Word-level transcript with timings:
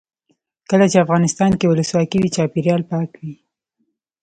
کله 0.69 0.85
چې 0.91 1.03
افغانستان 1.05 1.51
کې 1.59 1.65
ولسواکي 1.69 2.17
وي 2.19 2.29
چاپیریال 2.35 2.81
پاک 2.91 3.09
وي. 3.19 3.33